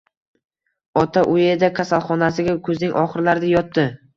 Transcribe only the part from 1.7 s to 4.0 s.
kasalxonasiga kuzning oxirlarida yotdi